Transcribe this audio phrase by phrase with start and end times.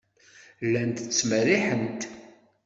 [0.65, 2.01] Llant ttmerriḥent.